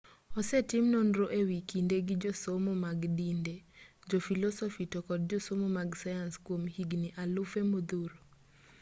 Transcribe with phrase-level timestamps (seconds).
[0.39, 3.55] osetim nonro e wi kinde gi josomo mag dinde
[4.09, 8.17] jofilosofi to kod josomo mag sayans kwom higni alufe modhuro